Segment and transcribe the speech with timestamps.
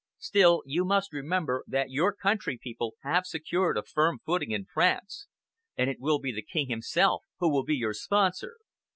[0.17, 5.27] Still, you must remember that your country people have secured a firm footing in France,
[5.77, 8.57] and it will be the King himself who will be your sponsor."